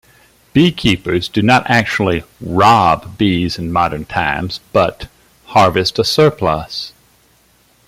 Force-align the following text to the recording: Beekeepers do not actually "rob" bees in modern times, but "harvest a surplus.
Beekeepers 0.53 1.29
do 1.29 1.43
not 1.43 1.69
actually 1.69 2.23
"rob" 2.39 3.19
bees 3.19 3.59
in 3.59 3.71
modern 3.71 4.03
times, 4.03 4.59
but 4.73 5.07
"harvest 5.45 5.99
a 5.99 6.03
surplus. 6.03 6.91